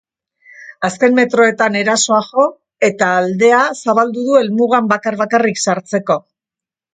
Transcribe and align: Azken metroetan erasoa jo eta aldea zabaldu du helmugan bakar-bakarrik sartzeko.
Azken 0.87 1.17
metroetan 1.17 1.77
erasoa 1.81 2.21
jo 2.29 2.45
eta 2.89 3.11
aldea 3.19 3.59
zabaldu 3.85 4.25
du 4.31 4.39
helmugan 4.41 4.89
bakar-bakarrik 4.95 5.63
sartzeko. 5.69 6.19